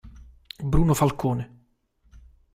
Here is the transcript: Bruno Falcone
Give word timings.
Bruno 0.71 0.95
Falcone 0.95 1.43